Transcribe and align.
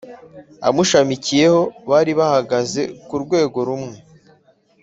Amushamikiyeho 0.67 1.61
bari 1.89 2.11
bahagaze 2.19 2.81
k’ 3.07 3.09
urwego 3.15 3.57
rumwe 3.67 3.97